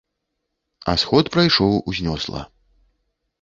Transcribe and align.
А 0.93 0.95
сход 1.01 1.29
прайшоў 1.35 1.77
узнёсла. 1.93 2.41